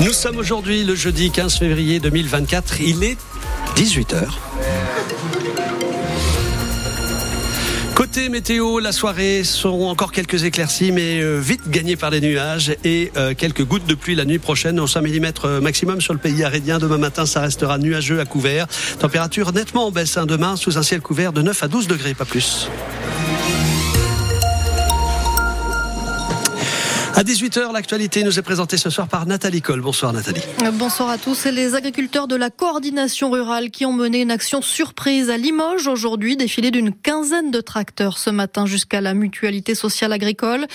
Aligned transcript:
Nous 0.00 0.14
sommes 0.14 0.38
aujourd'hui 0.38 0.82
le 0.82 0.94
jeudi 0.94 1.30
15 1.30 1.58
février 1.58 2.00
2024. 2.00 2.80
Il 2.80 3.04
est 3.04 3.18
18h. 3.76 4.28
Côté 7.94 8.30
météo, 8.30 8.78
la 8.78 8.92
soirée 8.92 9.44
seront 9.44 9.90
encore 9.90 10.10
quelques 10.10 10.44
éclaircies, 10.44 10.90
mais 10.90 11.20
euh, 11.20 11.38
vite 11.38 11.68
gagnées 11.68 11.96
par 11.96 12.08
les 12.08 12.22
nuages 12.22 12.74
et 12.82 13.12
euh, 13.18 13.34
quelques 13.34 13.62
gouttes 13.62 13.84
de 13.84 13.94
pluie 13.94 14.14
la 14.14 14.24
nuit 14.24 14.38
prochaine. 14.38 14.86
5 14.86 15.02
mm 15.02 15.60
maximum 15.60 16.00
sur 16.00 16.14
le 16.14 16.18
pays 16.18 16.44
arédien. 16.44 16.78
Demain 16.78 16.96
matin, 16.96 17.26
ça 17.26 17.40
restera 17.40 17.76
nuageux 17.76 18.20
à 18.20 18.24
couvert. 18.24 18.68
Température 19.00 19.52
nettement 19.52 19.88
en 19.88 19.90
baisse 19.90 20.16
hein, 20.16 20.24
demain 20.24 20.56
sous 20.56 20.78
un 20.78 20.82
ciel 20.82 21.02
couvert 21.02 21.34
de 21.34 21.42
9 21.42 21.62
à 21.62 21.68
12 21.68 21.88
degrés, 21.88 22.14
pas 22.14 22.24
plus. 22.24 22.70
À 27.20 27.22
18h, 27.22 27.74
l'actualité 27.74 28.24
nous 28.24 28.38
est 28.38 28.42
présentée 28.42 28.78
ce 28.78 28.88
soir 28.88 29.06
par 29.06 29.26
Nathalie 29.26 29.60
Coll. 29.60 29.82
Bonsoir 29.82 30.14
Nathalie. 30.14 30.40
Bonsoir 30.72 31.10
à 31.10 31.18
tous. 31.18 31.44
Et 31.44 31.52
les 31.52 31.74
agriculteurs 31.74 32.26
de 32.26 32.34
la 32.34 32.48
coordination 32.48 33.30
rurale 33.30 33.70
qui 33.70 33.84
ont 33.84 33.92
mené 33.92 34.22
une 34.22 34.30
action 34.30 34.62
surprise 34.62 35.28
à 35.28 35.36
Limoges 35.36 35.86
aujourd'hui, 35.86 36.38
défilé 36.38 36.70
d'une 36.70 36.94
quinzaine 36.94 37.50
de 37.50 37.60
tracteurs 37.60 38.16
ce 38.16 38.30
matin 38.30 38.64
jusqu'à 38.64 39.02
la 39.02 39.12
mutualité 39.12 39.74
sociale 39.74 40.14
agricole, 40.14 40.66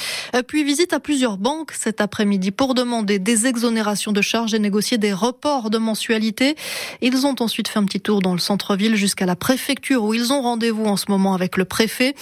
puis 0.47 0.63
visite 0.63 0.93
à 0.93 0.99
plusieurs 0.99 1.37
banques 1.37 1.71
cet 1.71 1.99
après-midi 1.99 2.51
pour 2.51 2.75
demander 2.75 3.17
des 3.17 3.47
exonérations 3.47 4.11
de 4.11 4.21
charges 4.21 4.53
et 4.53 4.59
négocier 4.59 4.99
des 4.99 5.13
reports 5.13 5.71
de 5.71 5.79
mensualité. 5.79 6.55
Ils 7.01 7.25
ont 7.25 7.33
ensuite 7.39 7.69
fait 7.69 7.79
un 7.79 7.85
petit 7.85 8.01
tour 8.01 8.21
dans 8.21 8.33
le 8.33 8.39
centre-ville 8.39 8.95
jusqu'à 8.95 9.25
la 9.25 9.35
préfecture 9.35 10.03
où 10.03 10.13
ils 10.13 10.31
ont 10.31 10.43
rendez-vous 10.43 10.85
en 10.85 10.95
ce 10.95 11.05
moment 11.09 11.33
avec 11.33 11.57
le 11.57 11.65
préfet. 11.65 12.13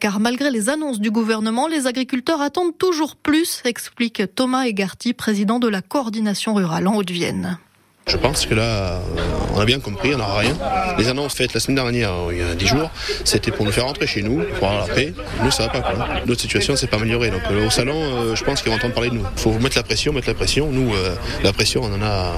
Car 0.00 0.18
malgré 0.18 0.50
les 0.50 0.70
annonces 0.70 0.98
du 0.98 1.10
gouvernement, 1.10 1.68
les 1.68 1.86
agriculteurs 1.86 2.40
attendent 2.40 2.78
toujours 2.78 3.16
plus 3.16 3.64
explique 3.66 4.22
Thomas 4.34 4.66
Egarty, 4.66 5.12
président 5.12 5.58
de 5.58 5.68
la 5.68 5.82
coordination 5.82 6.54
rurale 6.54 6.88
en 6.88 6.96
Haute-Vienne. 6.96 7.58
Je 8.08 8.16
pense 8.16 8.46
que 8.46 8.54
là, 8.54 9.00
on 9.52 9.58
a 9.58 9.64
bien 9.64 9.80
compris, 9.80 10.14
on 10.14 10.18
n'aura 10.18 10.38
rien. 10.38 10.56
Les 10.96 11.08
annonces 11.08 11.34
faites 11.34 11.52
la 11.54 11.58
semaine 11.58 11.74
dernière, 11.74 12.12
il 12.30 12.38
y 12.38 12.40
a 12.40 12.54
10 12.54 12.66
jours, 12.68 12.88
c'était 13.24 13.50
pour 13.50 13.64
nous 13.64 13.72
faire 13.72 13.84
rentrer 13.84 14.06
chez 14.06 14.22
nous, 14.22 14.44
pour 14.60 14.68
avoir 14.68 14.86
la 14.86 14.94
paix. 14.94 15.12
Nous, 15.42 15.50
ça 15.50 15.64
va 15.64 15.70
pas. 15.70 15.80
Quoi. 15.80 16.06
Notre 16.24 16.40
situation 16.40 16.76
s'est 16.76 16.86
pas 16.86 16.98
améliorée. 16.98 17.32
Donc 17.32 17.40
euh, 17.50 17.66
au 17.66 17.70
salon, 17.70 17.96
euh, 17.96 18.36
je 18.36 18.44
pense 18.44 18.62
qu'ils 18.62 18.70
vont 18.70 18.76
entendre 18.76 18.94
parler 18.94 19.10
de 19.10 19.16
nous. 19.16 19.24
Il 19.36 19.40
faut 19.40 19.58
mettre 19.58 19.76
la 19.76 19.82
pression, 19.82 20.12
mettre 20.12 20.28
la 20.28 20.34
pression. 20.34 20.70
Nous, 20.70 20.94
euh, 20.94 21.16
la 21.42 21.52
pression, 21.52 21.82
on 21.82 21.92
en 21.92 22.00
a 22.00 22.32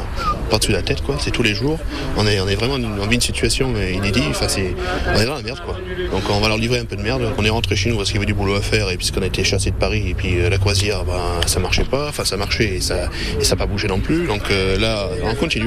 par-dessus 0.48 0.72
la 0.72 0.80
tête, 0.80 1.02
quoi. 1.02 1.16
C'est 1.20 1.32
tous 1.32 1.42
les 1.42 1.54
jours. 1.54 1.78
On 2.16 2.26
est, 2.26 2.40
on 2.40 2.48
est 2.48 2.54
vraiment 2.54 2.76
en 2.76 3.10
une 3.10 3.20
situation 3.20 3.74
inédite. 3.76 4.24
Enfin, 4.30 4.48
c'est, 4.48 4.74
on 5.14 5.20
est 5.20 5.26
dans 5.26 5.34
la 5.34 5.42
merde, 5.42 5.60
quoi. 5.66 5.76
Donc 6.10 6.22
on 6.30 6.40
va 6.40 6.48
leur 6.48 6.56
livrer 6.56 6.78
un 6.78 6.86
peu 6.86 6.96
de 6.96 7.02
merde. 7.02 7.30
On 7.36 7.44
est 7.44 7.50
rentré 7.50 7.76
chez 7.76 7.90
nous 7.90 7.98
parce 7.98 8.08
qu'il 8.08 8.16
y 8.16 8.20
avait 8.20 8.26
du 8.26 8.32
boulot 8.32 8.54
à 8.54 8.62
faire 8.62 8.88
et 8.88 8.96
puisqu'on 8.96 9.20
a 9.20 9.26
été 9.26 9.44
chassé 9.44 9.70
de 9.70 9.76
Paris 9.76 10.08
et 10.08 10.14
puis 10.14 10.48
la 10.48 10.56
croisière, 10.56 11.04
ben, 11.04 11.20
ça 11.46 11.60
marchait 11.60 11.84
pas. 11.84 12.08
Enfin, 12.08 12.24
ça 12.24 12.38
marchait 12.38 12.76
et 12.76 12.80
ça, 12.80 13.10
et 13.38 13.44
ça 13.44 13.54
n'a 13.54 13.58
pas 13.58 13.66
bougé 13.66 13.86
non 13.86 14.00
plus. 14.00 14.26
Donc 14.26 14.44
là, 14.78 15.10
on 15.24 15.34
continue. 15.34 15.57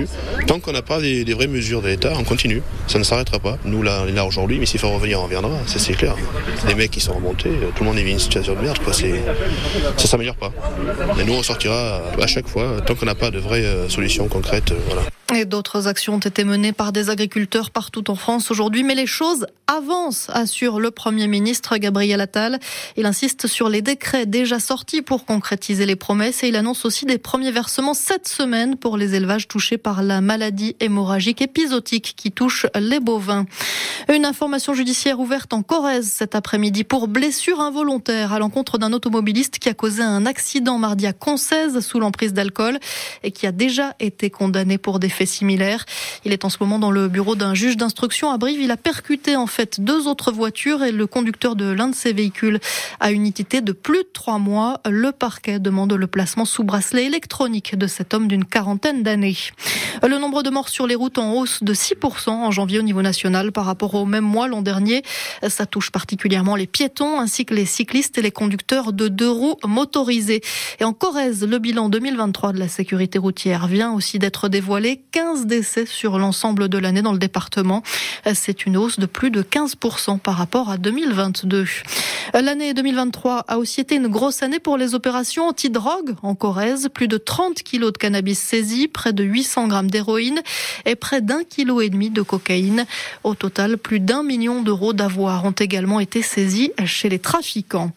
Tant 0.48 0.60
qu'on 0.60 0.72
n'a 0.72 0.82
pas 0.82 1.00
des, 1.00 1.34
vraies 1.34 1.48
mesures 1.48 1.82
de 1.82 1.88
l'État, 1.88 2.14
on 2.18 2.24
continue. 2.24 2.62
Ça 2.88 3.00
ne 3.00 3.04
s'arrêtera 3.04 3.40
pas. 3.40 3.58
Nous, 3.66 3.84
là, 3.84 4.06
là 4.06 4.26
aujourd'hui, 4.26 4.60
mais 4.60 4.66
s'il 4.66 4.80
faut 4.80 4.90
revenir, 4.90 5.20
on 5.20 5.24
reviendra. 5.24 5.52
C'est 5.66 5.94
clair. 5.94 6.16
Des 6.68 6.76
mecs 6.76 6.92
qui 6.92 7.00
sont 7.00 7.14
remontés, 7.14 7.50
tout 7.76 7.84
le 7.84 7.90
monde 7.90 7.98
est 7.98 8.04
mis 8.04 8.12
une 8.12 8.20
situation 8.20 8.56
de 8.56 8.62
merde. 8.62 8.78
C'est, 8.92 9.22
ça 9.98 10.08
s'améliore 10.08 10.36
pas. 10.36 10.52
Mais 11.18 11.24
nous, 11.24 11.34
on 11.34 11.44
sortira 11.44 12.02
à 12.22 12.28
chaque 12.28 12.48
fois, 12.48 12.82
tant 12.86 12.96
qu'on 12.96 13.06
n'a 13.06 13.16
pas 13.16 13.32
de 13.32 13.40
vraies 13.40 13.64
euh, 13.66 13.90
solutions 13.90 14.28
concrètes. 14.28 14.72
Euh. 14.72 15.21
Et 15.34 15.46
d'autres 15.46 15.88
actions 15.88 16.16
ont 16.16 16.20
été 16.20 16.44
menées 16.44 16.74
par 16.74 16.92
des 16.92 17.10
agriculteurs 17.10 17.72
partout 17.72 18.12
en 18.12 18.16
France 18.16 18.52
aujourd'hui, 18.52 18.84
mais 18.84 18.96
les 18.96 19.06
choses 19.06 19.48
avancent, 19.66 20.30
assure 20.34 20.82
le 20.82 20.92
Premier 20.92 21.28
ministre 21.28 21.78
Gabriel 21.78 22.20
Attal. 22.20 22.60
Il 22.98 23.06
insiste 23.06 23.48
sur 23.48 23.70
les 23.70 23.82
décrets 23.82 24.26
déjà 24.26 24.60
sortis 24.60 25.02
pour 25.02 25.24
concrétiser 25.24 25.86
les 25.86 25.96
promesses 25.96 26.44
et 26.44 26.50
il 26.50 26.58
annonce 26.58 26.84
aussi 26.84 27.06
des 27.06 27.18
premiers 27.18 27.52
versements 27.52 27.94
cette 27.94 28.28
semaine 28.28 28.76
pour 28.76 28.98
les 28.98 29.16
élevages 29.16 29.48
touchés 29.48 29.78
par 29.78 30.04
la 30.04 30.20
maladie 30.20 30.76
hémorragique 30.82 31.42
épisodique 31.42 32.14
qui 32.18 32.34
touche 32.34 32.66
les 32.76 33.00
bovins. 33.00 33.46
Une 34.14 34.26
information 34.26 34.74
judiciaire 34.74 35.22
ouverte 35.22 35.54
en 35.54 35.64
Corrèze 35.64 36.12
cet 36.12 36.36
après-midi 36.36 36.84
pour 36.84 37.08
blessure 37.08 37.62
involontaire 37.62 38.34
à 38.34 38.40
l'encontre 38.40 38.78
d'un 38.78 38.92
automobiliste 38.92 39.60
qui 39.60 39.70
a 39.70 39.74
causé 39.74 40.04
un 40.04 40.26
accident 40.26 40.78
mardi 40.78 41.08
à 41.08 41.14
Concèze 41.14 41.80
sous 41.80 42.02
l'emprise 42.02 42.34
d'alcool 42.34 42.80
et 43.24 43.32
qui 43.32 43.48
a 43.48 43.54
déjà 43.54 43.96
été 44.02 44.30
condamné 44.30 44.78
pour 44.78 45.00
des 45.00 45.08
faits 45.08 45.21
similaire. 45.26 45.86
Il 46.26 46.34
est 46.34 46.46
en 46.46 46.50
ce 46.50 46.58
moment 46.60 46.80
dans 46.80 46.92
le 46.92 47.08
bureau 47.08 47.36
d'un 47.36 47.54
juge 47.54 47.78
d'instruction 47.78 48.32
à 48.32 48.38
Brive. 48.38 48.62
Il 48.62 48.72
a 48.72 48.78
percuté 48.78 49.36
en 49.36 49.48
fait 49.48 49.82
deux 49.82 50.08
autres 50.08 50.32
voitures 50.32 50.84
et 50.84 50.92
le 50.92 51.08
conducteur 51.08 51.56
de 51.56 51.66
l'un 51.66 51.90
de 51.90 51.96
ces 51.96 52.14
véhicules 52.14 52.60
a 53.00 53.12
une 53.12 53.22
unité 53.22 53.62
de 53.62 53.72
plus 53.72 54.00
de 54.00 54.10
trois 54.14 54.40
mois. 54.40 54.80
Le 54.88 55.12
parquet 55.12 55.60
demande 55.60 55.94
le 55.94 56.08
placement 56.08 56.46
sous 56.46 56.64
bracelet 56.64 57.06
électronique 57.06 57.78
de 57.78 57.88
cet 57.88 58.14
homme 58.14 58.28
d'une 58.28 58.46
quarantaine 58.46 59.04
d'années. 59.04 59.38
Le 60.04 60.18
nombre 60.18 60.44
de 60.44 60.50
morts 60.50 60.70
sur 60.70 60.88
les 60.88 60.96
routes 60.96 61.18
en 61.18 61.34
hausse 61.34 61.64
de 61.64 61.74
6% 61.74 62.30
en 62.30 62.52
janvier 62.52 62.80
au 62.80 62.84
niveau 62.84 63.02
national 63.02 63.52
par 63.52 63.66
rapport 63.66 63.96
au 63.96 64.06
même 64.06 64.24
mois 64.24 64.48
l'an 64.48 64.62
dernier. 64.62 65.04
Ça 65.48 65.66
touche 65.66 65.92
particulièrement 65.92 66.56
les 66.56 66.68
piétons 66.68 67.20
ainsi 67.20 67.46
que 67.46 67.54
les 67.54 67.66
cyclistes 67.66 68.18
et 68.18 68.22
les 68.22 68.32
conducteurs 68.32 68.94
de 68.94 69.08
deux 69.08 69.30
roues 69.30 69.58
motorisées. 69.66 70.42
Et 70.80 70.84
en 70.84 70.94
Corrèze, 70.94 71.46
le 71.46 71.60
bilan 71.60 71.90
2023 71.90 72.54
de 72.54 72.60
la 72.60 72.68
sécurité 72.68 73.20
routière 73.20 73.68
vient 73.68 73.94
aussi 73.94 74.20
d'être 74.20 74.50
dévoilé. 74.50 75.02
15 75.12 75.46
décès 75.46 75.86
sur 75.86 76.18
l'ensemble 76.18 76.70
de 76.70 76.78
l'année 76.78 77.02
dans 77.02 77.12
le 77.12 77.20
département. 77.20 77.84
C'est 78.34 78.66
une 78.66 78.78
hausse 78.78 78.98
de 78.98 79.06
plus 79.06 79.30
de 79.30 79.42
15% 79.42 80.20
par 80.20 80.36
rapport 80.36 80.70
à 80.70 80.78
2022. 80.78 81.66
L'année 82.34 82.74
2023 82.74 83.46
a 83.48 83.58
aussi 83.58 83.82
été 83.82 83.96
une 83.96 84.08
grosse 84.08 84.42
année 84.42 84.60
pour 84.60 84.78
les 84.78 84.96
opérations 84.96 85.48
anti-drogue 85.50 86.16
en 86.24 86.34
Corrèze. 86.34 86.88
Plus 86.94 87.10
de 87.10 87.18
30 87.18 87.62
kilos 87.62 87.92
de 87.92 87.98
cannabis 87.98 88.40
saisis, 88.40 88.88
près 88.88 89.12
de 89.12 89.24
800 89.24 89.68
grammes 89.68 89.92
d'héroïne 89.92 90.42
et 90.86 90.96
près 90.96 91.20
d'un 91.20 91.44
kilo 91.44 91.82
et 91.82 91.90
demi 91.90 92.10
de 92.10 92.22
cocaïne. 92.22 92.86
Au 93.26 93.36
total, 93.36 93.78
plus 93.78 94.00
d'un 94.00 94.24
million 94.24 94.62
d'euros 94.62 94.94
d'avoirs 94.94 95.44
ont 95.44 95.52
également 95.52 96.00
été 96.00 96.22
saisis 96.22 96.72
chez 96.86 97.10
les 97.10 97.20
trafiquants. 97.20 97.92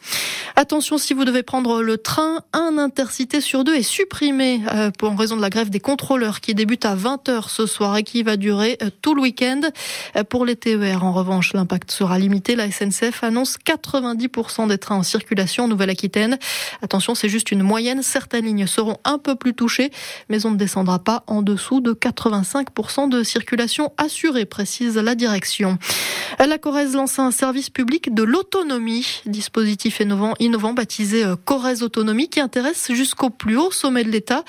Attention, 0.56 0.98
si 0.98 1.14
vous 1.14 1.25
devez 1.25 1.42
prendre 1.42 1.82
le 1.82 1.98
train, 1.98 2.42
un 2.52 2.78
intercité 2.78 3.41
sur 3.41 3.62
deux 3.62 3.75
est 3.75 3.82
supprimé 3.82 4.62
euh, 4.72 4.91
en 5.02 5.14
raison 5.14 5.36
de 5.36 5.42
la 5.42 5.50
grève 5.50 5.70
des 5.70 5.81
contrôleurs 5.81 6.41
qui 6.41 6.54
débute 6.54 6.84
à 6.84 6.94
20h 7.04 7.50
ce 7.50 7.66
soir 7.66 7.97
et 7.98 8.03
qui 8.03 8.22
va 8.22 8.37
durer 8.37 8.78
euh, 8.82 8.88
tout 9.03 9.15
le 9.15 9.20
week-end. 9.20 9.60
Euh, 10.16 10.25
pour 10.25 10.47
les 10.47 10.56
TER, 10.56 11.04
en 11.04 11.12
revanche, 11.12 11.53
l'impact 11.53 11.91
sera 11.91 12.19
limité. 12.19 12.56
La 12.56 12.70
SNCF 12.70 13.22
annonce 13.22 13.59
90% 13.59 14.69
des 14.69 14.78
trains 14.78 14.97
en 14.97 15.03
circulation 15.03 15.64
en 15.64 15.69
Nouvelle-Aquitaine. 15.69 16.38
Attention, 16.82 17.14
c'est 17.14 17.28
juste 17.28 17.53
une 17.53 17.62
moyenne. 17.62 18.03
Certaines 18.03 18.47
lignes 18.47 18.66
seront 18.66 18.97
un 19.04 19.19
peu 19.19 19.34
plus 19.34 19.54
touchées, 19.54 19.91
mais 20.31 20.47
on 20.47 20.50
ne 20.50 20.56
descendra 20.56 20.98
pas 20.98 21.25
en 21.26 21.43
dessous 21.43 21.81
de 21.81 21.93
85% 21.93 23.10
de 23.10 23.22
circulation 23.22 23.93
assurée, 23.98 24.47
précise 24.47 24.97
la 24.97 25.14
direction. 25.14 25.78
La 26.38 26.56
Corrèze 26.56 26.94
lance 26.94 27.19
un 27.19 27.31
service 27.31 27.69
public 27.69 28.14
de 28.14 28.22
l'autonomie, 28.22 29.20
dispositif 29.26 30.00
innovant, 30.00 30.34
innovant 30.41 30.72
baptisé 30.72 31.25
euh, 31.25 31.37
Corrèze 31.37 31.82
Autonomie, 31.82 32.28
qui 32.28 32.41
intéresse 32.41 32.91
jusqu'au 32.93 33.28
plus 33.28 33.59
haut 33.59 33.70
sommet 33.70 34.04
de 34.04 34.10
l'État, 34.10 34.44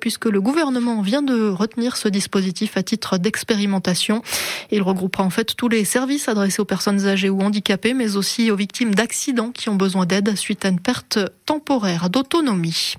puisque 0.00 0.26
le 0.26 0.40
gouvernement 0.40 1.02
vient 1.02 1.22
de 1.22 1.48
retenir 1.48 1.95
ce 1.96 2.08
dispositif 2.08 2.76
à 2.76 2.82
titre 2.82 3.18
d'expérimentation. 3.18 4.22
Il 4.70 4.82
regroupera 4.82 5.24
en 5.24 5.30
fait 5.30 5.56
tous 5.56 5.68
les 5.68 5.84
services 5.84 6.28
adressés 6.28 6.60
aux 6.60 6.64
personnes 6.64 7.06
âgées 7.06 7.30
ou 7.30 7.40
handicapées, 7.40 7.94
mais 7.94 8.16
aussi 8.16 8.50
aux 8.50 8.56
victimes 8.56 8.94
d'accidents 8.94 9.50
qui 9.50 9.68
ont 9.68 9.74
besoin 9.74 10.06
d'aide 10.06 10.36
suite 10.36 10.64
à 10.64 10.68
une 10.68 10.80
perte 10.80 11.18
temporaire 11.44 12.10
d'autonomie. 12.10 12.94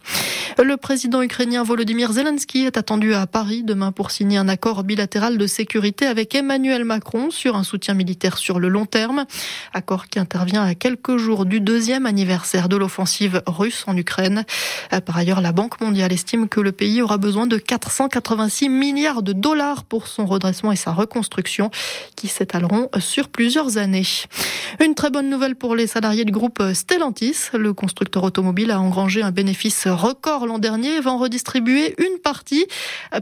Le 0.58 0.76
président 0.78 1.22
ukrainien 1.22 1.64
Volodymyr 1.64 2.12
Zelensky 2.12 2.66
est 2.66 2.78
attendu 2.78 3.14
à 3.14 3.28
Paris 3.28 3.64
demain 3.64 3.92
pour 3.92 4.12
signer 4.12 4.38
un 4.38 4.48
accord 4.48 4.84
bilatéral 4.84 5.38
de 5.38 5.46
sécurité 5.48 6.06
avec 6.06 6.34
Emmanuel 6.34 6.84
Macron 6.84 7.30
sur 7.30 7.56
un 7.56 7.64
soutien 7.64 7.94
militaire 7.94 8.38
sur 8.38 8.60
le 8.60 8.68
long 8.68 8.86
terme. 8.86 9.26
Accord 9.74 10.08
qui 10.08 10.20
intervient 10.20 10.64
à 10.64 10.74
quelques 10.74 11.18
jours 11.18 11.46
du 11.46 11.60
deuxième 11.60 12.06
anniversaire 12.06 12.70
de 12.70 12.76
l'offensive 12.76 13.42
russe 13.46 13.84
en 13.88 13.96
Ukraine. 13.96 14.46
Par 15.06 15.18
ailleurs, 15.18 15.42
la 15.42 15.52
Banque 15.52 15.80
mondiale 15.82 16.12
estime 16.12 16.50
que 16.50 16.60
le 16.60 16.72
pays 16.72 17.02
aura 17.02 17.18
besoin 17.18 17.48
de 17.48 17.58
486 17.58 18.70
milliards 18.94 19.22
de 19.22 19.34
dollars 19.34 19.84
pour 19.84 20.08
son 20.08 20.26
redressement 20.26 20.72
et 20.72 20.78
sa 20.78 20.94
reconstruction 20.94 21.72
qui 22.16 22.28
s'étaleront 22.28 22.90
sur 23.00 23.28
plusieurs 23.28 23.78
années. 23.78 24.06
Une 24.84 24.96
très 24.96 25.10
bonne 25.10 25.30
nouvelle 25.30 25.56
pour 25.56 25.76
les 25.76 25.88
salariés 25.88 26.24
du 26.24 26.32
groupe 26.32 26.62
Stellantis. 26.74 27.50
Le 27.54 27.74
constructeur 27.74 28.24
automobile 28.24 28.72
a 28.72 28.80
engrangé 28.80 29.22
un 29.22 29.32
bénéfice 29.32 29.88
record 29.88 30.46
l'an 30.46 30.60
dernier 30.60 30.96
et 30.96 31.02
va 31.02 31.12
en 31.12 31.18
redistribuer 31.18 31.96
une 31.98 32.20
partie, 32.20 32.66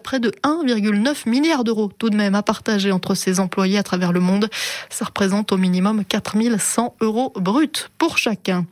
près 0.03 0.19
de 0.19 0.31
1,9 0.43 1.27
milliard 1.27 1.63
d'euros 1.63 1.91
tout 1.97 2.09
de 2.09 2.15
même 2.15 2.35
à 2.35 2.43
partager 2.43 2.91
entre 2.91 3.15
ses 3.15 3.39
employés 3.39 3.77
à 3.77 3.83
travers 3.83 4.11
le 4.11 4.19
monde. 4.19 4.49
Ça 4.89 5.05
représente 5.05 5.51
au 5.51 5.57
minimum 5.57 6.05
4100 6.05 6.95
euros 7.01 7.33
bruts 7.35 7.89
pour 7.97 8.17
chacun. 8.17 8.65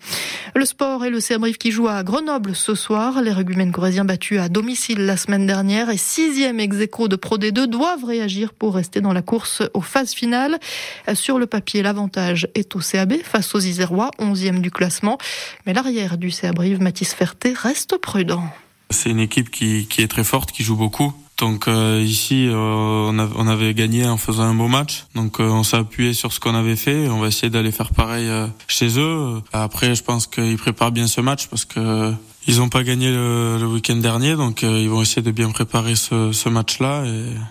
Le 0.55 0.65
sport 0.65 1.05
et 1.05 1.09
le 1.09 1.19
CM 1.19 1.43
qui 1.53 1.71
joue 1.71 1.87
à 1.87 2.03
Grenoble 2.03 2.55
ce 2.55 2.75
soir. 2.75 3.21
Les 3.21 3.31
rugbymen 3.31 3.71
corésiens 3.71 4.05
battus 4.05 4.39
à 4.39 4.49
domicile 4.49 5.05
la 5.05 5.17
semaine 5.17 5.45
dernière 5.45 5.89
et 5.89 5.97
sixième 5.97 6.59
ex 6.83 7.07
de 7.09 7.15
Pro 7.15 7.37
D2 7.37 7.65
doivent 7.65 8.05
réagir 8.05 8.53
pour 8.53 8.75
rester 8.75 9.01
dans 9.01 9.13
la 9.13 9.21
course 9.21 9.63
aux 9.73 9.81
phases 9.81 10.13
finales. 10.13 10.59
Sur 11.13 11.39
le 11.39 11.47
papier, 11.47 11.81
l'avantage 11.81 12.47
est 12.55 12.75
au 12.75 12.79
CAB 12.79 13.13
face 13.23 13.55
aux 13.55 13.59
Isérois, 13.59 14.11
11e 14.19 14.61
du 14.61 14.71
classement. 14.71 15.17
Mais 15.65 15.73
l'arrière 15.73 16.17
du 16.17 16.31
CA 16.31 16.51
Brive, 16.51 16.81
Mathis 16.81 17.13
Ferté, 17.13 17.53
reste 17.53 17.97
prudent. 17.97 18.43
C'est 18.89 19.09
une 19.09 19.19
équipe 19.19 19.49
qui, 19.49 19.87
qui 19.87 20.01
est 20.01 20.07
très 20.07 20.23
forte, 20.23 20.51
qui 20.51 20.63
joue 20.63 20.75
beaucoup. 20.75 21.13
Donc 21.37 21.67
euh, 21.67 22.01
ici, 22.05 22.47
euh, 22.47 22.55
on, 22.55 23.47
avait 23.47 23.73
gagné 23.73 24.05
en 24.05 24.17
faisant 24.17 24.43
un 24.43 24.53
beau 24.53 24.67
match. 24.67 25.05
Donc 25.15 25.39
euh, 25.39 25.43
on 25.43 25.63
s'est 25.63 25.77
appuyé 25.77 26.13
sur 26.13 26.31
ce 26.31 26.39
qu'on 26.39 26.53
avait 26.53 26.75
fait. 26.75 27.09
On 27.09 27.19
va 27.19 27.27
essayer 27.27 27.49
d'aller 27.49 27.71
faire 27.71 27.91
pareil 27.91 28.29
chez 28.67 28.99
eux. 28.99 29.41
Après, 29.51 29.95
je 29.95 30.03
pense 30.03 30.27
qu'ils 30.27 30.57
préparent 30.57 30.91
bien 30.91 31.07
ce 31.07 31.21
match 31.21 31.47
parce 31.47 31.65
que 31.65 32.13
ils 32.47 32.57
n'ont 32.57 32.69
pas 32.69 32.83
gagné 32.83 33.09
le, 33.09 33.65
week-end 33.65 33.95
dernier, 33.95 34.35
donc 34.35 34.63
ils 34.63 34.89
vont 34.89 35.01
essayer 35.01 35.21
de 35.21 35.31
bien 35.31 35.49
préparer 35.49 35.95
ce, 35.95 36.31
ce 36.31 36.49
match-là. 36.49 37.03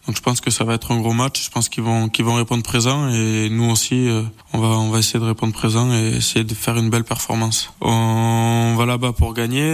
Donc 0.06 0.16
je 0.16 0.20
pense 0.20 0.40
que 0.40 0.50
ça 0.50 0.64
va 0.64 0.74
être 0.74 0.92
un 0.92 1.00
gros 1.00 1.12
match. 1.12 1.44
Je 1.44 1.50
pense 1.50 1.68
qu'ils 1.68 1.82
vont 1.82 2.08
qu'ils 2.08 2.24
vont 2.24 2.34
répondre 2.34 2.62
présent 2.62 3.08
et 3.08 3.48
nous 3.50 3.70
aussi, 3.70 4.08
on 4.52 4.58
va 4.58 4.68
on 4.68 4.90
va 4.90 4.98
essayer 4.98 5.18
de 5.18 5.24
répondre 5.24 5.52
présent 5.52 5.92
et 5.92 6.16
essayer 6.16 6.44
de 6.44 6.54
faire 6.54 6.76
une 6.76 6.90
belle 6.90 7.04
performance. 7.04 7.72
On 7.80 8.74
va 8.76 8.86
là-bas 8.86 9.12
pour 9.12 9.34
gagner. 9.34 9.72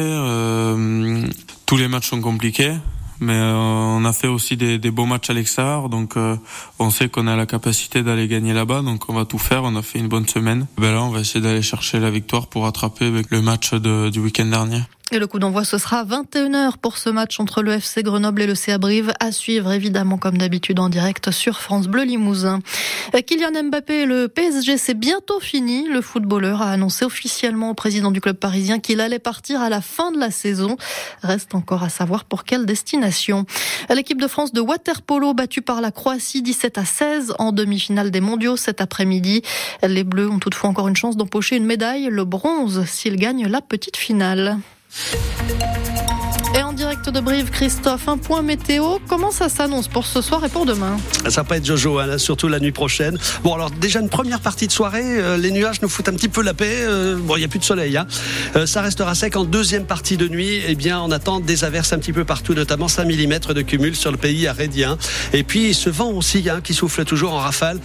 tous 1.66 1.76
les 1.76 1.88
matchs 1.88 2.08
sont 2.08 2.20
compliqués 2.20 2.74
mais 3.20 3.34
euh, 3.34 3.54
on 3.54 4.04
a 4.04 4.12
fait 4.12 4.28
aussi 4.28 4.56
des, 4.56 4.78
des 4.78 4.90
beaux 4.90 5.06
matchs 5.06 5.30
à 5.30 5.32
l'extérieur, 5.32 5.88
donc 5.88 6.16
euh, 6.16 6.36
on 6.78 6.90
sait 6.90 7.08
qu'on 7.08 7.26
a 7.26 7.36
la 7.36 7.46
capacité 7.46 8.02
d'aller 8.02 8.28
gagner 8.28 8.52
là-bas, 8.52 8.82
donc 8.82 9.08
on 9.08 9.14
va 9.14 9.24
tout 9.24 9.38
faire. 9.38 9.64
On 9.64 9.74
a 9.76 9.82
fait 9.82 9.98
une 9.98 10.08
bonne 10.08 10.28
semaine. 10.28 10.66
Ben 10.76 10.92
là, 10.92 11.02
on 11.02 11.10
va 11.10 11.20
essayer 11.20 11.40
d'aller 11.40 11.62
chercher 11.62 11.98
la 11.98 12.10
victoire 12.10 12.46
pour 12.46 12.64
rattraper 12.64 13.10
le 13.28 13.42
match 13.42 13.74
de, 13.74 14.10
du 14.10 14.20
week-end 14.20 14.46
dernier. 14.46 14.82
Et 15.10 15.18
le 15.18 15.26
coup 15.26 15.38
d'envoi, 15.38 15.64
ce 15.64 15.78
sera 15.78 16.04
21h 16.04 16.76
pour 16.76 16.98
ce 16.98 17.08
match 17.08 17.40
entre 17.40 17.62
le 17.62 17.72
FC 17.72 18.02
Grenoble 18.02 18.42
et 18.42 18.46
le 18.46 18.54
CA 18.54 18.76
Brive, 18.76 19.14
à 19.20 19.32
suivre 19.32 19.72
évidemment 19.72 20.18
comme 20.18 20.36
d'habitude 20.36 20.78
en 20.78 20.90
direct 20.90 21.30
sur 21.30 21.60
France 21.60 21.88
Bleu 21.88 22.02
Limousin. 22.02 22.58
Euh, 23.14 23.22
Kylian 23.22 23.70
Mbappé, 23.70 24.04
le 24.04 24.28
PSG, 24.28 24.76
c'est 24.76 24.92
bientôt 24.92 25.40
fini. 25.40 25.88
Le 25.88 26.02
footballeur 26.02 26.60
a 26.60 26.70
annoncé 26.70 27.06
officiellement 27.06 27.70
au 27.70 27.74
président 27.74 28.10
du 28.10 28.20
club 28.20 28.36
parisien 28.36 28.80
qu'il 28.80 29.00
allait 29.00 29.18
partir 29.18 29.62
à 29.62 29.70
la 29.70 29.80
fin 29.80 30.12
de 30.12 30.18
la 30.18 30.30
saison. 30.30 30.76
Reste 31.22 31.54
encore 31.54 31.84
à 31.84 31.88
savoir 31.88 32.26
pour 32.26 32.44
quelle 32.44 32.66
destination. 32.66 33.46
L'équipe 33.88 34.20
de 34.20 34.28
France 34.28 34.52
de 34.52 34.60
waterpolo 34.60 35.32
battue 35.32 35.62
par 35.62 35.80
la 35.80 35.90
Croatie 35.90 36.42
17 36.42 36.76
à 36.76 36.84
16 36.84 37.34
en 37.38 37.52
demi-finale 37.52 38.10
des 38.10 38.20
mondiaux 38.20 38.58
cet 38.58 38.82
après-midi. 38.82 39.40
Les 39.82 40.04
Bleus 40.04 40.28
ont 40.28 40.38
toutefois 40.38 40.68
encore 40.68 40.88
une 40.88 40.96
chance 40.96 41.16
d'empocher 41.16 41.56
une 41.56 41.64
médaille, 41.64 42.08
le 42.10 42.26
bronze, 42.26 42.84
s'ils 42.84 43.16
gagnent 43.16 43.48
la 43.48 43.62
petite 43.62 43.96
finale. 43.96 44.58
Thank 44.90 45.92
you. 45.92 45.97
Et 46.58 46.62
en 46.64 46.72
direct 46.72 47.08
de 47.08 47.20
Brive, 47.20 47.50
Christophe, 47.50 48.08
un 48.08 48.18
point 48.18 48.42
météo. 48.42 48.98
Comment 49.08 49.30
ça 49.30 49.48
s'annonce 49.48 49.86
pour 49.86 50.04
ce 50.04 50.20
soir 50.20 50.44
et 50.44 50.48
pour 50.48 50.66
demain 50.66 50.96
Ça 51.28 51.42
va 51.42 51.44
pas 51.44 51.56
être 51.58 51.64
Jojo, 51.64 52.00
hein, 52.00 52.18
surtout 52.18 52.48
la 52.48 52.58
nuit 52.58 52.72
prochaine. 52.72 53.16
Bon, 53.44 53.54
alors 53.54 53.70
déjà 53.70 54.00
une 54.00 54.08
première 54.08 54.40
partie 54.40 54.66
de 54.66 54.72
soirée, 54.72 55.04
euh, 55.04 55.36
les 55.36 55.52
nuages 55.52 55.80
nous 55.82 55.88
foutent 55.88 56.08
un 56.08 56.14
petit 56.14 56.28
peu 56.28 56.42
la 56.42 56.54
paix. 56.54 56.78
Euh, 56.80 57.16
bon, 57.16 57.36
il 57.36 57.38
n'y 57.38 57.44
a 57.44 57.48
plus 57.48 57.60
de 57.60 57.64
soleil. 57.64 57.96
Hein. 57.96 58.08
Euh, 58.56 58.66
ça 58.66 58.82
restera 58.82 59.14
sec 59.14 59.36
en 59.36 59.44
deuxième 59.44 59.84
partie 59.84 60.16
de 60.16 60.26
nuit. 60.26 60.60
Eh 60.66 60.74
bien, 60.74 61.00
on 61.00 61.12
attend 61.12 61.38
des 61.38 61.62
averses 61.62 61.92
un 61.92 61.98
petit 62.00 62.12
peu 62.12 62.24
partout, 62.24 62.54
notamment 62.54 62.88
5 62.88 63.04
mm 63.04 63.54
de 63.54 63.62
cumul 63.62 63.94
sur 63.94 64.10
le 64.10 64.16
pays 64.16 64.48
arédien. 64.48 64.98
Et 65.32 65.44
puis 65.44 65.74
ce 65.74 65.90
vent 65.90 66.10
aussi 66.10 66.50
hein, 66.50 66.60
qui 66.60 66.74
souffle 66.74 67.04
toujours 67.04 67.34
en 67.34 67.38
rafale. 67.38 67.78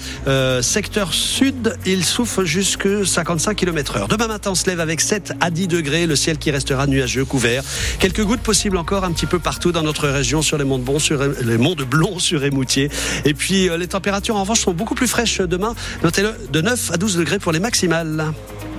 secteur 0.61 1.13
sud, 1.13 1.77
il 1.85 2.03
souffle 2.03 2.43
jusque 2.43 3.05
55 3.05 3.55
km 3.55 3.97
heure. 3.97 4.07
Demain 4.07 4.27
matin, 4.27 4.49
on 4.49 4.55
se 4.55 4.65
lève 4.65 4.79
avec 4.79 4.99
7 4.99 5.33
à 5.41 5.51
10 5.51 5.67
degrés, 5.67 6.07
le 6.07 6.15
ciel 6.15 6.39
qui 6.39 6.49
restera 6.49 6.87
nuageux, 6.87 7.23
couvert. 7.23 7.61
Quelques 7.99 8.23
gouttes 8.23 8.41
possible 8.63 8.77
encore 8.77 9.03
un 9.03 9.11
petit 9.11 9.25
peu 9.25 9.39
partout 9.39 9.73
dans 9.73 9.83
notre 9.83 10.07
région, 10.07 10.41
sur 10.41 10.57
les 10.57 10.63
monts 10.63 10.77
de 10.77 10.85
Blon, 10.85 10.97
sur 10.97 11.21
les 11.21 11.57
monts 11.57 11.75
de 11.75 11.83
Blon, 11.83 12.17
sur 12.17 12.45
Émoutier. 12.45 12.89
Et 13.25 13.33
puis 13.33 13.67
euh, 13.67 13.75
les 13.75 13.87
températures 13.87 14.37
en 14.37 14.43
revanche 14.43 14.61
sont 14.61 14.71
beaucoup 14.71 14.95
plus 14.95 15.09
fraîches 15.09 15.41
demain. 15.41 15.75
Notez-le 16.01 16.33
de 16.49 16.61
9 16.61 16.91
à 16.93 16.95
12 16.95 17.17
degrés 17.17 17.39
pour 17.39 17.51
les 17.51 17.59
maximales. 17.59 18.31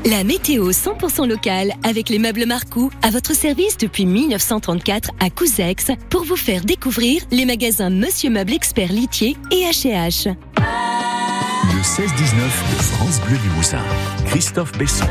La 0.07 0.25
météo 0.25 0.71
100% 0.71 1.29
locale 1.29 1.75
avec 1.83 2.09
les 2.09 2.19
meubles 2.19 2.47
Marcou 2.47 2.91
à 3.03 3.11
votre 3.11 3.37
service 3.37 3.77
depuis 3.77 4.07
1934 4.07 5.11
à 5.21 5.29
Couzex 5.29 5.89
pour 6.09 6.25
vous 6.25 6.37
faire 6.37 6.65
découvrir 6.65 7.21
les 7.31 7.45
magasins 7.45 7.91
Monsieur 7.91 8.31
Meuble 8.31 8.55
Expert 8.55 8.91
Litier 8.91 9.37
et 9.51 9.67
H&H. 9.67 10.29
Le 10.29 11.83
16-19 11.83 12.07
de 12.07 12.83
France 12.83 13.21
Bleu 13.27 13.37
Limousin. 13.51 13.83
Christophe 14.29 14.73
Besson. 14.79 15.05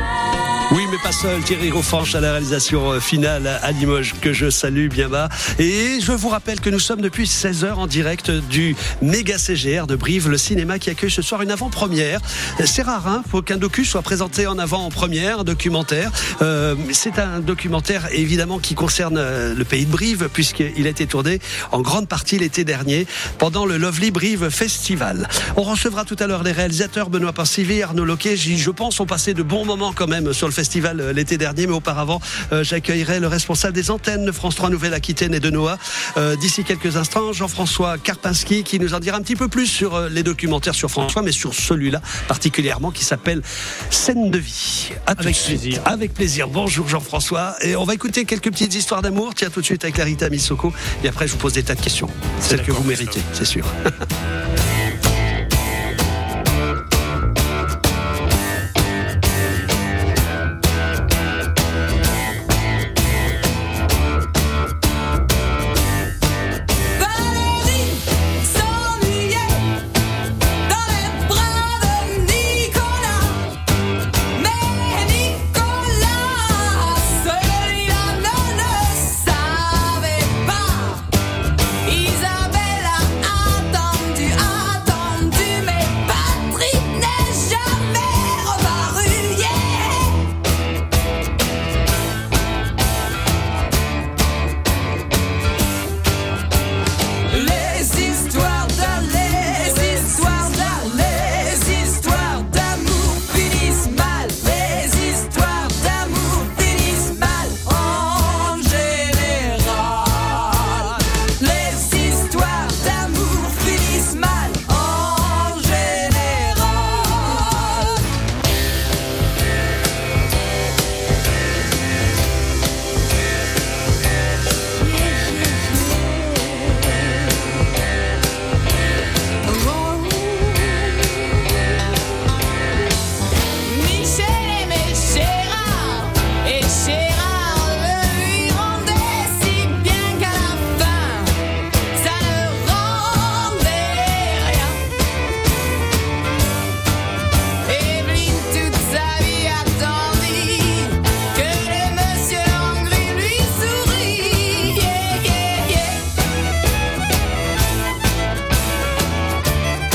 Seul. 1.13 1.43
Thierry 1.43 1.69
Roffanche 1.69 2.15
à 2.15 2.21
la 2.21 2.31
réalisation 2.31 2.91
euh, 2.91 2.99
finale 2.99 3.59
à 3.61 3.71
Limoges, 3.71 4.13
que 4.21 4.33
je 4.33 4.49
salue 4.49 4.87
bien 4.87 5.09
bas. 5.09 5.29
Et 5.59 5.99
je 6.01 6.11
vous 6.11 6.29
rappelle 6.29 6.59
que 6.59 6.69
nous 6.69 6.79
sommes 6.79 7.01
depuis 7.01 7.25
16h 7.25 7.73
en 7.73 7.85
direct 7.85 8.31
du 8.31 8.75
méga 9.01 9.37
CGR 9.37 9.85
de 9.85 9.95
Brive, 9.95 10.29
le 10.29 10.37
cinéma 10.37 10.79
qui 10.79 10.89
accueille 10.89 11.11
ce 11.11 11.21
soir 11.21 11.41
une 11.41 11.51
avant-première. 11.51 12.21
C'est 12.65 12.81
rare, 12.81 13.07
hein, 13.07 13.23
qu'un 13.45 13.57
docu 13.57 13.85
soit 13.85 14.01
présenté 14.01 14.47
en 14.47 14.57
avant 14.57 14.85
en 14.85 14.89
première, 14.89 15.41
un 15.41 15.43
documentaire. 15.43 16.11
Euh, 16.41 16.75
c'est 16.91 17.19
un 17.19 17.39
documentaire 17.39 18.07
évidemment 18.11 18.59
qui 18.59 18.73
concerne 18.73 19.17
euh, 19.17 19.53
le 19.53 19.65
pays 19.65 19.85
de 19.85 19.91
Brive, 19.91 20.29
puisqu'il 20.31 20.87
a 20.87 20.89
été 20.89 21.05
tourné 21.05 21.39
en 21.71 21.81
grande 21.81 22.07
partie 22.07 22.39
l'été 22.39 22.63
dernier 22.63 23.05
pendant 23.37 23.65
le 23.65 23.77
Lovely 23.77 24.11
Brive 24.11 24.49
Festival. 24.49 25.27
On 25.57 25.63
recevra 25.63 26.05
tout 26.05 26.17
à 26.19 26.27
l'heure 26.27 26.43
les 26.43 26.53
réalisateurs 26.53 27.09
Benoît 27.09 27.33
Parcivi, 27.33 27.83
Arnaud 27.83 28.05
Loquet. 28.05 28.37
Je 28.37 28.71
pense 28.71 28.99
ont 28.99 29.05
passé 29.05 29.33
de 29.33 29.43
bons 29.43 29.65
moments 29.65 29.93
quand 29.93 30.07
même 30.07 30.33
sur 30.33 30.47
le 30.47 30.53
festival 30.53 31.02
euh, 31.03 31.13
l'été 31.13 31.37
dernier, 31.37 31.67
mais 31.67 31.73
auparavant, 31.73 32.21
euh, 32.51 32.63
j'accueillerai 32.63 33.19
le 33.19 33.27
responsable 33.27 33.73
des 33.73 33.91
antennes 33.91 34.25
de 34.25 34.31
France 34.31 34.55
3 34.55 34.69
Nouvelle-Aquitaine 34.69 35.33
et 35.33 35.39
de 35.39 35.49
Noah 35.49 35.77
euh, 36.17 36.35
d'ici 36.35 36.63
quelques 36.63 36.97
instants, 36.97 37.33
Jean-François 37.33 37.97
Karpinski, 37.97 38.63
qui 38.63 38.79
nous 38.79 38.93
en 38.93 38.99
dira 38.99 39.17
un 39.17 39.21
petit 39.21 39.35
peu 39.35 39.47
plus 39.47 39.67
sur 39.67 39.99
les 40.09 40.23
documentaires 40.23 40.75
sur 40.75 40.89
François, 40.89 41.21
mais 41.21 41.31
sur 41.31 41.53
celui-là 41.53 42.01
particulièrement 42.27 42.91
qui 42.91 43.03
s'appelle 43.03 43.41
Scène 43.89 44.31
de 44.31 44.37
vie. 44.37 44.91
avec 45.05 45.37
plaisir. 45.37 45.81
Avec 45.85 46.13
plaisir. 46.13 46.47
Bonjour 46.47 46.87
Jean-François. 46.87 47.55
Et 47.61 47.75
on 47.75 47.83
va 47.83 47.93
écouter 47.93 48.25
quelques 48.25 48.51
petites 48.51 48.75
histoires 48.75 49.01
d'amour. 49.01 49.33
Tiens, 49.35 49.49
tout 49.49 49.61
de 49.61 49.65
suite 49.65 49.83
avec 49.83 49.97
Larita 49.97 50.29
Misoko. 50.29 50.73
Et 51.03 51.07
après, 51.07 51.27
je 51.27 51.33
vous 51.33 51.39
pose 51.39 51.53
des 51.53 51.63
tas 51.63 51.75
de 51.75 51.81
questions. 51.81 52.09
Celles 52.39 52.63
que 52.63 52.71
vous 52.71 52.83
méritez, 52.83 53.21
c'est 53.33 53.45
sûr. 53.45 53.65